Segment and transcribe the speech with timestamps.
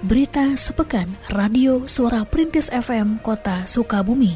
[0.00, 4.32] Berita sepekan Radio Suara Perintis FM Kota Sukabumi.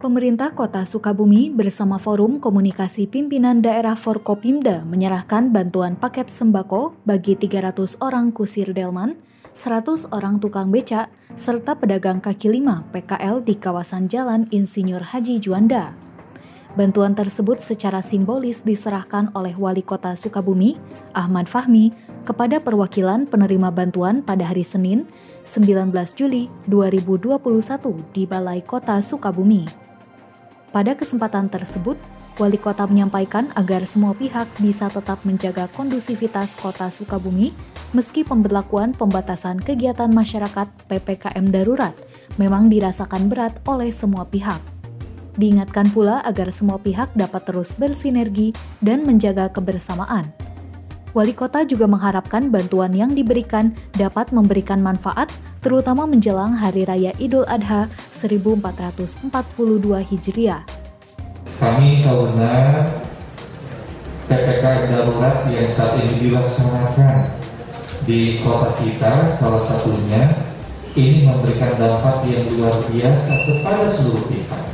[0.00, 7.98] Pemerintah Kota Sukabumi bersama Forum Komunikasi Pimpinan Daerah Forkopimda menyerahkan bantuan paket sembako bagi 300
[7.98, 14.46] orang kusir Delman 100 orang tukang becak, serta pedagang kaki lima PKL di kawasan Jalan
[14.54, 15.90] Insinyur Haji Juanda.
[16.78, 20.78] Bantuan tersebut secara simbolis diserahkan oleh Wali Kota Sukabumi,
[21.18, 21.90] Ahmad Fahmi,
[22.22, 25.02] kepada perwakilan penerima bantuan pada hari Senin,
[25.42, 27.42] 19 Juli 2021
[28.14, 29.66] di Balai Kota Sukabumi.
[30.70, 31.98] Pada kesempatan tersebut,
[32.38, 37.50] Wali Kota menyampaikan agar semua pihak bisa tetap menjaga kondusivitas Kota Sukabumi
[37.90, 41.94] meski pemberlakuan pembatasan kegiatan masyarakat PPKM darurat
[42.38, 44.62] memang dirasakan berat oleh semua pihak.
[45.34, 50.30] Diingatkan pula agar semua pihak dapat terus bersinergi dan menjaga kebersamaan.
[51.10, 55.26] Wali kota juga mengharapkan bantuan yang diberikan dapat memberikan manfaat,
[55.58, 59.34] terutama menjelang Hari Raya Idul Adha 1442
[60.06, 60.62] Hijriah.
[61.58, 62.30] Kami tahu
[64.30, 67.49] PPKM darurat yang saat ini dilaksanakan
[68.10, 70.34] di kota kita salah satunya
[70.98, 74.64] ini memberikan dampak yang luar biasa kepada seluruh pihak.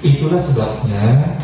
[0.00, 1.36] Itulah sebabnya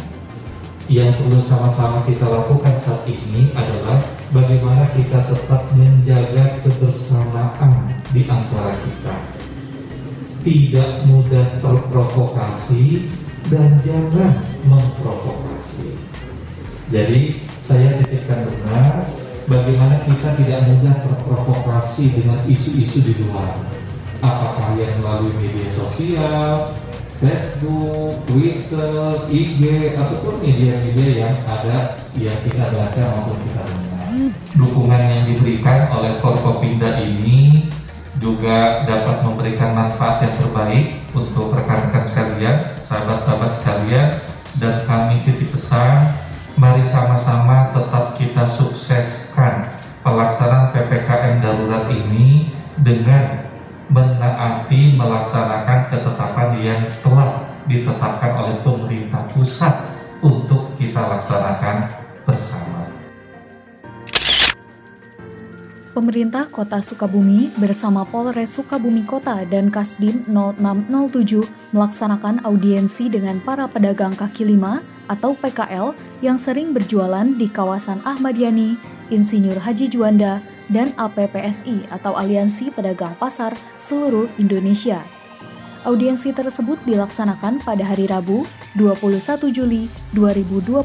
[0.89, 4.01] yang perlu sama-sama kita lakukan saat ini adalah
[4.33, 7.85] bagaimana kita tetap menjaga kebersamaan
[8.17, 9.15] di antara kita.
[10.41, 13.13] Tidak mudah terprovokasi
[13.53, 16.01] dan jangan memprovokasi.
[16.89, 23.57] Jadi saya titipkan benar bagaimana kita tidak mudah terprovokasi dengan isu-isu di luar.
[24.21, 26.77] Apakah yang melalui media sosial,
[27.21, 34.09] Facebook, Twitter, IG, ataupun media-media yang ada yang kita baca maupun kita dengar.
[34.57, 37.69] Dukungan yang diberikan oleh Forkopinda ini
[38.21, 42.57] juga dapat memberikan manfaat yang terbaik untuk rekan-rekan sekalian,
[42.89, 44.09] sahabat-sahabat sekalian,
[44.61, 46.13] dan kami titip pesan
[46.61, 49.20] mari sama-sama tetap kita sukseskan
[66.31, 71.43] Pemerintah Kota Sukabumi bersama Polres Sukabumi Kota dan Kasdim 0607
[71.75, 74.79] melaksanakan audiensi dengan para pedagang kaki lima
[75.11, 75.91] atau PKL
[76.23, 78.79] yang sering berjualan di kawasan Ahmad Yani,
[79.11, 80.39] Insinyur Haji Juanda,
[80.71, 83.51] dan APPSI atau Aliansi Pedagang Pasar
[83.83, 85.03] seluruh Indonesia.
[85.83, 88.47] Audiensi tersebut dilaksanakan pada hari Rabu,
[88.79, 90.79] 21 Juli 2021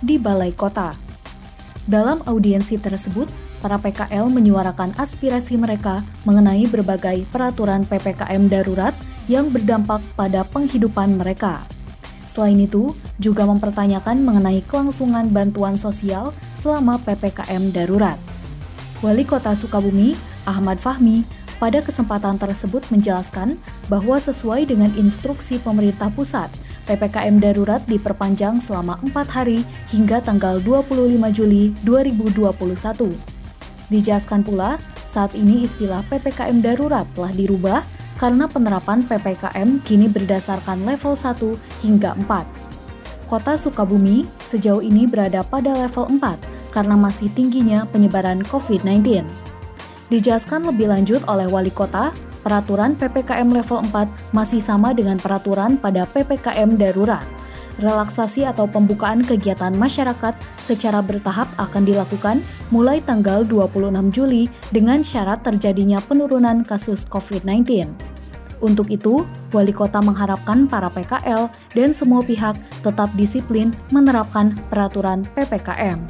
[0.00, 0.96] di Balai Kota.
[1.84, 3.28] Dalam audiensi tersebut,
[3.66, 8.94] para PKL menyuarakan aspirasi mereka mengenai berbagai peraturan PPKM darurat
[9.26, 11.66] yang berdampak pada penghidupan mereka.
[12.30, 18.14] Selain itu, juga mempertanyakan mengenai kelangsungan bantuan sosial selama PPKM darurat.
[19.02, 20.14] Wali Kota Sukabumi,
[20.46, 21.26] Ahmad Fahmi,
[21.58, 23.58] pada kesempatan tersebut menjelaskan
[23.90, 26.54] bahwa sesuai dengan instruksi pemerintah pusat,
[26.86, 33.35] PPKM darurat diperpanjang selama 4 hari hingga tanggal 25 Juli 2021.
[33.86, 37.80] Dijelaskan pula, saat ini istilah PPKM darurat telah dirubah
[38.18, 43.30] karena penerapan PPKM kini berdasarkan level 1 hingga 4.
[43.30, 49.24] Kota Sukabumi sejauh ini berada pada level 4 karena masih tingginya penyebaran COVID-19.
[50.06, 52.14] Dijelaskan lebih lanjut oleh wali kota,
[52.46, 57.26] peraturan PPKM level 4 masih sama dengan peraturan pada PPKM darurat.
[57.76, 62.40] Relaksasi atau pembukaan kegiatan masyarakat secara bertahap akan dilakukan
[62.72, 67.92] mulai tanggal 26 Juli dengan syarat terjadinya penurunan kasus COVID-19.
[68.64, 76.00] Untuk itu, wali kota mengharapkan para PKL dan semua pihak tetap disiplin menerapkan peraturan PPKM.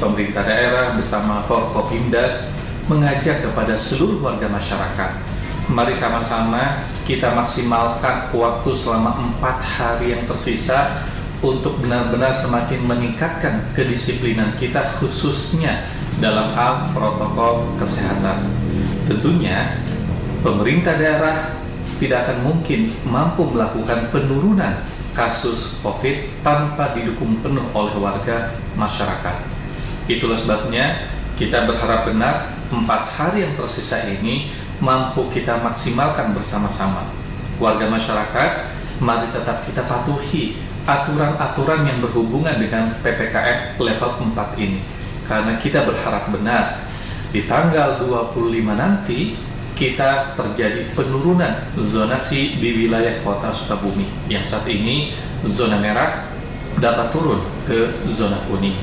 [0.00, 2.48] Pemerintah daerah bersama Forkopimda
[2.88, 5.10] mengajak kepada seluruh warga masyarakat
[5.68, 11.08] mari sama-sama kita maksimalkan waktu selama empat hari yang tersisa
[11.40, 15.88] untuk benar-benar semakin meningkatkan kedisiplinan kita khususnya
[16.20, 18.52] dalam hal protokol kesehatan.
[19.08, 19.80] Tentunya
[20.44, 21.56] pemerintah daerah
[21.96, 24.84] tidak akan mungkin mampu melakukan penurunan
[25.16, 29.48] kasus COVID tanpa didukung penuh oleh warga masyarakat.
[30.12, 31.08] Itulah sebabnya
[31.40, 37.06] kita berharap benar empat hari yang tersisa ini mampu kita maksimalkan bersama-sama.
[37.58, 38.50] Warga masyarakat,
[39.02, 44.80] mari tetap kita patuhi aturan-aturan yang berhubungan dengan PPKM level 4 ini.
[45.26, 46.80] Karena kita berharap benar
[47.28, 48.32] di tanggal 25
[48.72, 49.36] nanti
[49.76, 55.14] kita terjadi penurunan zonasi di wilayah kota Sukabumi yang saat ini
[55.46, 56.26] zona merah
[56.82, 57.38] dapat turun
[57.68, 58.74] ke zona kuning.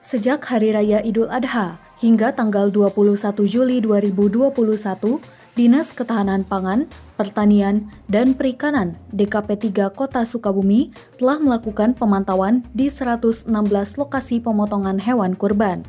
[0.00, 5.22] Sejak Hari Raya Idul Adha hingga tanggal 21 Juli 2021,
[5.54, 10.90] Dinas Ketahanan Pangan, Pertanian, dan Perikanan DKP 3 Kota Sukabumi
[11.22, 13.46] telah melakukan pemantauan di 116
[13.94, 15.86] lokasi pemotongan hewan kurban.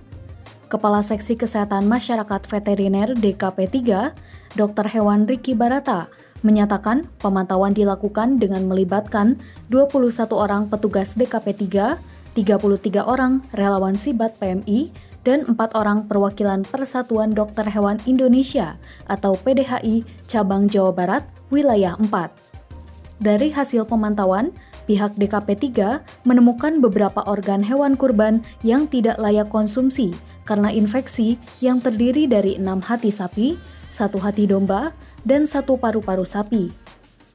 [0.69, 4.13] Kepala Seksi Kesehatan Masyarakat Veteriner DKP 3,
[4.53, 4.85] Dr.
[4.93, 6.13] Hewan Riki Barata,
[6.45, 9.41] menyatakan pemantauan dilakukan dengan melibatkan
[9.73, 14.89] 21 orang petugas DKP 3 33 orang relawan Sibat PMI,
[15.23, 18.75] dan empat orang perwakilan Persatuan Dokter Hewan Indonesia
[19.07, 23.23] atau PDHI Cabang Jawa Barat Wilayah 4.
[23.23, 24.51] Dari hasil pemantauan,
[24.83, 30.11] pihak DKP 3 menemukan beberapa organ hewan kurban yang tidak layak konsumsi
[30.43, 33.55] karena infeksi yang terdiri dari enam hati sapi,
[33.87, 34.91] satu hati domba,
[35.23, 36.67] dan satu paru-paru sapi.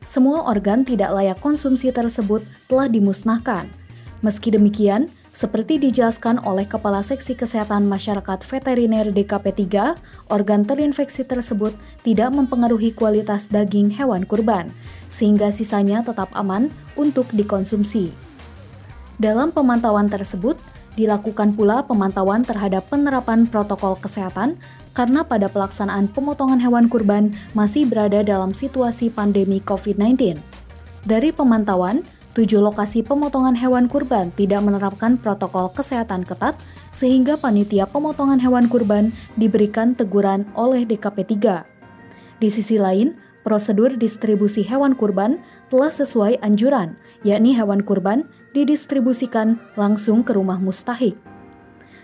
[0.04, 3.68] Semua organ tidak layak konsumsi tersebut telah dimusnahkan.
[4.20, 5.08] Meski demikian,
[5.38, 11.70] seperti dijelaskan oleh Kepala Seksi Kesehatan Masyarakat Veteriner DKP 3, organ terinfeksi tersebut
[12.02, 14.66] tidak mempengaruhi kualitas daging hewan kurban,
[15.06, 18.10] sehingga sisanya tetap aman untuk dikonsumsi.
[19.22, 20.58] Dalam pemantauan tersebut,
[20.98, 24.58] dilakukan pula pemantauan terhadap penerapan protokol kesehatan
[24.90, 30.34] karena pada pelaksanaan pemotongan hewan kurban masih berada dalam situasi pandemi COVID-19.
[31.06, 32.02] Dari pemantauan,
[32.36, 36.54] Tujuh lokasi pemotongan hewan kurban tidak menerapkan protokol kesehatan ketat
[36.92, 41.64] sehingga panitia pemotongan hewan kurban diberikan teguran oleh DKP 3.
[42.38, 45.40] Di sisi lain, prosedur distribusi hewan kurban
[45.72, 46.94] telah sesuai anjuran,
[47.24, 51.16] yakni hewan kurban didistribusikan langsung ke rumah mustahik.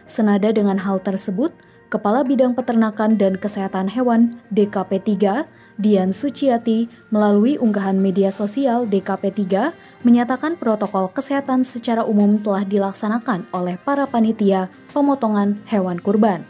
[0.05, 1.53] Senada dengan hal tersebut,
[1.89, 5.47] Kepala Bidang Peternakan dan Kesehatan Hewan DKP 3
[5.79, 13.49] Dian Suciati melalui unggahan media sosial DKP 3 menyatakan protokol kesehatan secara umum telah dilaksanakan
[13.51, 16.45] oleh para panitia pemotongan hewan kurban.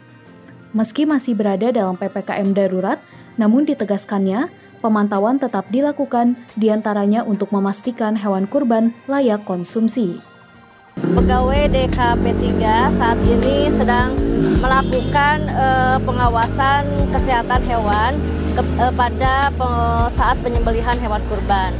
[0.75, 2.99] Meski masih berada dalam PPKM darurat,
[3.39, 4.51] namun ditegaskannya
[4.83, 10.19] pemantauan tetap dilakukan di antaranya untuk memastikan hewan kurban layak konsumsi.
[10.95, 12.23] Pegawai DKP
[12.59, 14.15] 3 saat ini sedang
[14.63, 18.15] melakukan uh, pengawasan kesehatan hewan
[18.55, 19.51] ke, uh, pada
[20.15, 21.75] saat penyembelihan hewan kurban.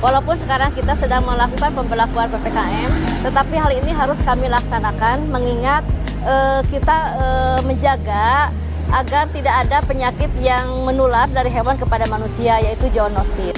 [0.00, 5.84] Walaupun sekarang kita sedang melakukan pemberlakuan PPKM, tetapi hal ini harus kami laksanakan mengingat
[6.24, 8.48] uh, kita uh, menjaga
[8.90, 13.54] agar tidak ada penyakit yang menular dari hewan kepada manusia yaitu zoonosis.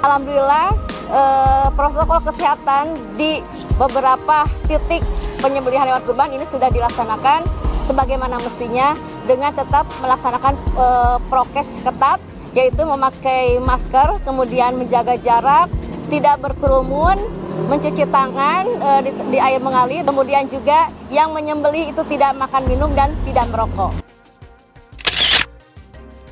[0.00, 0.72] Alhamdulillah
[1.12, 3.44] uh, protokol kesehatan di
[3.76, 5.04] beberapa titik
[5.44, 7.44] penyembelihan hewan kurban ini sudah dilaksanakan
[7.84, 8.96] sebagaimana mestinya
[9.28, 10.86] dengan tetap melaksanakan e,
[11.28, 12.20] prokes ketat
[12.54, 15.66] yaitu memakai masker, kemudian menjaga jarak,
[16.06, 17.18] tidak berkerumun,
[17.66, 22.90] mencuci tangan e, di, di air mengalir, kemudian juga yang menyembeli itu tidak makan minum
[22.94, 23.90] dan tidak merokok.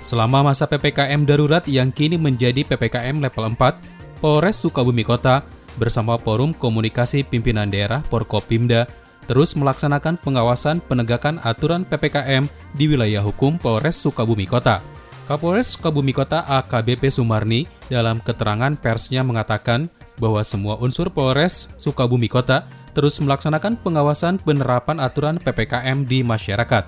[0.07, 5.43] Selama masa PPKM darurat yang kini menjadi PPKM level 4, Polres Sukabumi Kota
[5.75, 8.87] bersama Forum Komunikasi Pimpinan Daerah Porkopimda
[9.25, 12.45] terus melaksanakan pengawasan penegakan aturan PPKM
[12.75, 15.02] di wilayah hukum Polres Sukabumi Kota.
[15.31, 19.87] Kapolres Sukabumi Kota AKBP Sumarni dalam keterangan persnya mengatakan
[20.19, 26.85] bahwa semua unsur Polres Sukabumi Kota terus melaksanakan pengawasan penerapan aturan PPKM di masyarakat.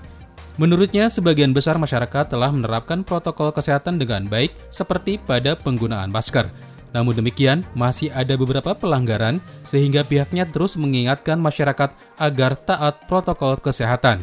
[0.54, 6.46] Menurutnya, sebagian besar masyarakat telah menerapkan protokol kesehatan dengan baik seperti pada penggunaan masker.
[6.94, 11.90] Namun demikian, masih ada beberapa pelanggaran sehingga pihaknya terus mengingatkan masyarakat
[12.22, 14.22] agar taat protokol kesehatan.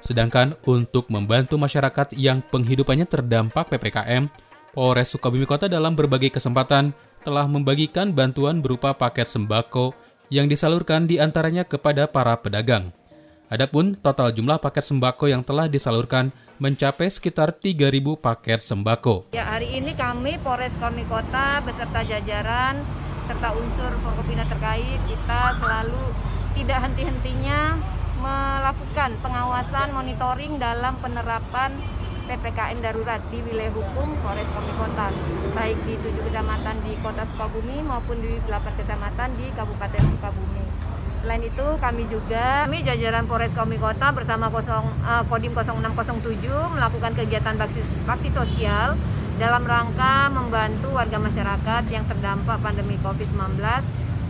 [0.00, 4.32] Sedangkan untuk membantu masyarakat yang penghidupannya terdampak PPKM,
[4.72, 9.92] Polres Sukabumi Kota dalam berbagai kesempatan telah membagikan bantuan berupa paket sembako
[10.32, 12.94] yang disalurkan di antaranya kepada para pedagang.
[13.50, 16.30] Adapun total jumlah paket sembako yang telah disalurkan
[16.62, 19.34] mencapai sekitar 3.000 paket sembako.
[19.34, 22.78] Ya, hari ini kami Polres Kami Kota beserta jajaran
[23.26, 26.04] serta unsur Forkopimda terkait kita selalu
[26.54, 27.60] tidak henti-hentinya
[28.20, 31.72] melakukan pengawasan monitoring dalam penerapan
[32.28, 35.10] PPKM darurat di wilayah hukum Polres Kami Kota,
[35.56, 40.62] baik di tujuh kecamatan di Kota Sukabumi maupun di delapan kecamatan di Kabupaten Sukabumi.
[41.20, 44.62] Selain itu kami juga, kami jajaran Polres Komi Kota bersama 0,
[45.02, 48.94] uh, Kodim 0607 melakukan kegiatan bakti, bakti sosial
[49.40, 53.58] dalam rangka membantu warga masyarakat yang terdampak pandemi COVID-19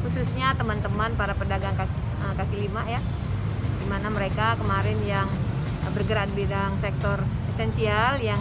[0.09, 2.99] khususnya teman-teman para pedagang kaki, uh, kaki lima ya
[3.90, 5.26] mana mereka kemarin yang
[5.90, 7.18] bergerak di bidang sektor
[7.50, 8.38] esensial yang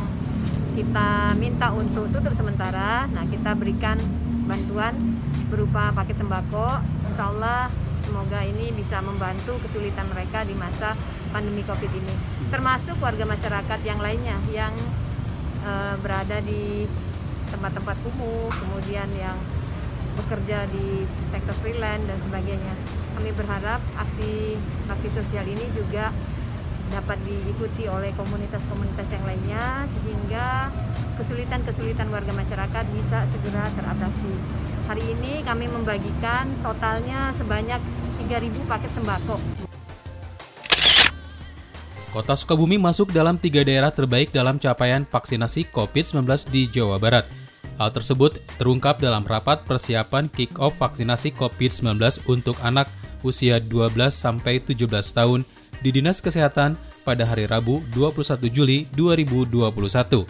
[0.77, 3.97] kita minta untuk tutup sementara nah kita berikan
[4.45, 4.93] bantuan
[5.49, 6.77] berupa paket sembako
[7.09, 7.73] insya Allah
[8.09, 10.97] Semoga ini bisa membantu kesulitan mereka di masa
[11.29, 12.13] pandemi COVID ini.
[12.49, 14.73] Termasuk warga masyarakat yang lainnya yang
[15.61, 16.89] e, berada di
[17.53, 19.37] tempat-tempat kumuh, kemudian yang
[20.25, 22.73] bekerja di sektor freelance dan sebagainya.
[23.15, 26.11] Kami berharap aksi bakti sosial ini juga
[26.89, 30.73] dapat diikuti oleh komunitas-komunitas yang lainnya sehingga
[31.21, 34.33] kesulitan-kesulitan warga masyarakat bisa segera teratasi.
[34.89, 37.77] Hari ini kami membagikan totalnya sebanyak
[38.25, 39.37] 3.000 paket sembako.
[42.09, 47.38] Kota Sukabumi masuk dalam tiga daerah terbaik dalam capaian vaksinasi COVID-19 di Jawa Barat.
[47.79, 51.95] Hal tersebut terungkap dalam rapat persiapan kick-off vaksinasi COVID-19
[52.27, 52.91] untuk anak
[53.23, 54.83] usia 12 sampai 17
[55.15, 55.47] tahun
[55.79, 56.75] di Dinas Kesehatan
[57.07, 60.27] pada hari Rabu 21 Juli 2021.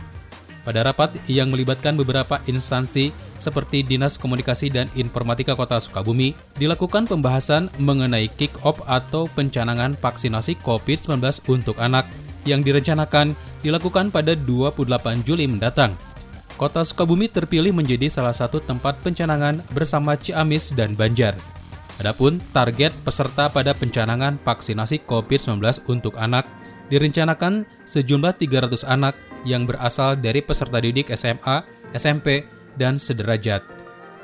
[0.61, 3.09] Pada rapat yang melibatkan beberapa instansi
[3.41, 11.17] seperti Dinas Komunikasi dan Informatika Kota Sukabumi, dilakukan pembahasan mengenai kick-off atau pencanangan vaksinasi COVID-19
[11.49, 12.05] untuk anak
[12.45, 13.33] yang direncanakan
[13.65, 15.97] dilakukan pada 28 Juli mendatang.
[16.59, 21.39] Kota Sukabumi terpilih menjadi salah satu tempat pencanangan bersama Ciamis dan Banjar.
[22.03, 26.43] Adapun target peserta pada pencanangan vaksinasi COVID-19 untuk anak
[26.91, 29.15] direncanakan sejumlah 300 anak
[29.47, 31.63] yang berasal dari peserta didik SMA,
[31.95, 32.43] SMP,
[32.75, 33.63] dan sederajat.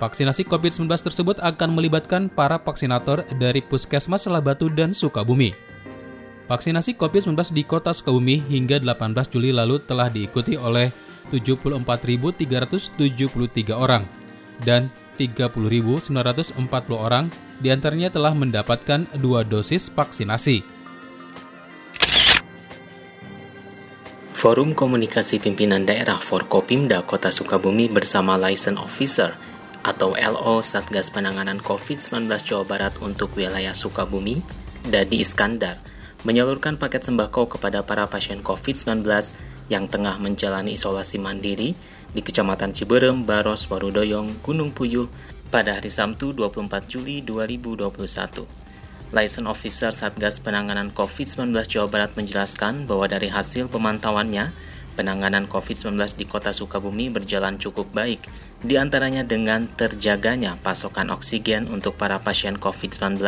[0.03, 5.55] Vaksinasi COVID-19 tersebut akan melibatkan para vaksinator dari Puskesmas Selabatu dan Sukabumi.
[6.51, 10.91] Vaksinasi COVID-19 di kota Sukabumi hingga 18 Juli lalu telah diikuti oleh
[11.31, 14.05] 74.373 orang
[14.63, 16.11] dan 30.940
[16.95, 20.63] orang di antaranya telah mendapatkan dua dosis vaksinasi.
[24.35, 29.33] Forum Komunikasi Pimpinan Daerah Forkopimda Kota Sukabumi bersama License Officer
[29.81, 34.45] atau LO Satgas Penanganan COVID-19 Jawa Barat untuk wilayah Sukabumi,
[34.85, 35.81] Dadi Iskandar,
[36.25, 39.05] menyalurkan paket sembako kepada para pasien COVID-19
[39.71, 41.73] yang tengah menjalani isolasi mandiri
[42.13, 45.09] di Kecamatan Ciberem, Baros, Warudoyong, Gunung Puyuh
[45.49, 48.45] pada hari Sabtu 24 Juli 2021.
[49.13, 54.49] License Officer Satgas Penanganan COVID-19 Jawa Barat menjelaskan bahwa dari hasil pemantauannya,
[54.97, 58.25] penanganan COVID-19 di kota Sukabumi berjalan cukup baik,
[58.65, 63.21] di antaranya dengan terjaganya pasokan oksigen untuk para pasien COVID-19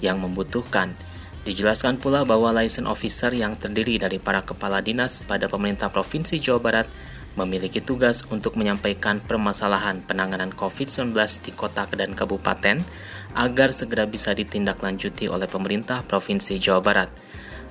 [0.00, 0.96] yang membutuhkan.
[1.40, 6.60] Dijelaskan pula bahwa license officer yang terdiri dari para kepala dinas pada pemerintah Provinsi Jawa
[6.60, 6.86] Barat
[7.32, 12.84] memiliki tugas untuk menyampaikan permasalahan penanganan COVID-19 di kota dan kabupaten
[13.32, 17.08] agar segera bisa ditindaklanjuti oleh pemerintah Provinsi Jawa Barat.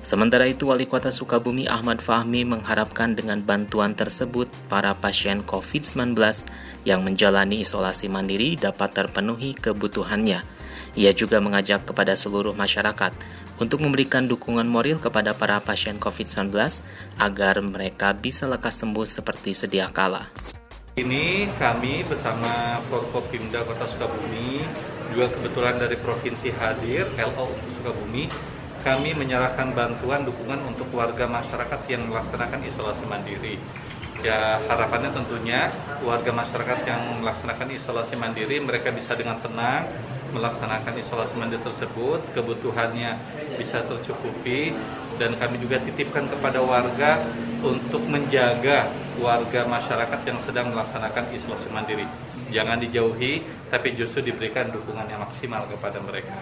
[0.00, 6.16] Sementara itu, Wali Kota Sukabumi Ahmad Fahmi mengharapkan dengan bantuan tersebut para pasien COVID-19
[6.88, 10.40] yang menjalani isolasi mandiri dapat terpenuhi kebutuhannya.
[10.96, 13.12] Ia juga mengajak kepada seluruh masyarakat
[13.60, 16.48] untuk memberikan dukungan moral kepada para pasien COVID-19
[17.20, 20.32] agar mereka bisa lekas sembuh seperti sedia kala.
[20.96, 24.64] Ini kami bersama Forkopimda Kota Sukabumi,
[25.12, 27.46] juga kebetulan dari Provinsi hadir, LO
[27.78, 28.26] Sukabumi,
[28.80, 33.60] kami menyerahkan bantuan dukungan untuk warga masyarakat yang melaksanakan isolasi mandiri.
[34.20, 35.72] Ya harapannya tentunya
[36.04, 39.88] warga masyarakat yang melaksanakan isolasi mandiri mereka bisa dengan tenang
[40.30, 43.18] melaksanakan isolasi mandiri tersebut, kebutuhannya
[43.58, 44.72] bisa tercukupi
[45.20, 47.20] dan kami juga titipkan kepada warga
[47.60, 48.88] untuk menjaga
[49.20, 52.08] warga masyarakat yang sedang melaksanakan isolasi mandiri.
[52.50, 56.34] Jangan dijauhi, tapi justru diberikan dukungan yang maksimal kepada mereka.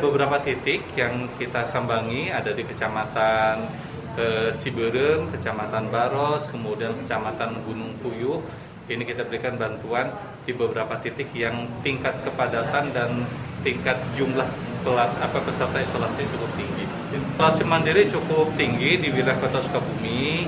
[0.00, 3.68] Beberapa titik yang kita sambangi ada di Kecamatan
[4.14, 8.42] ke Ciberem, Kecamatan Baros, kemudian Kecamatan Gunung Puyuh,
[8.84, 10.12] ini kita berikan bantuan
[10.44, 13.24] di beberapa titik yang tingkat kepadatan dan
[13.64, 14.44] tingkat jumlah
[14.84, 16.84] pelat, apa peserta isolasi cukup tinggi.
[17.16, 20.44] Isolasi mandiri cukup tinggi di wilayah Kota Sukabumi,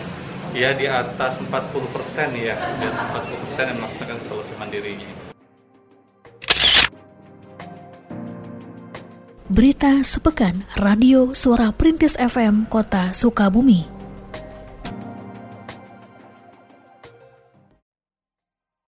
[0.52, 1.48] ya di atas 40
[1.96, 5.10] persen ya, di atas 40 persen yang melaksanakan isolasi mandirinya.
[9.46, 13.95] Berita sepekan Radio Suara Perintis FM Kota Sukabumi.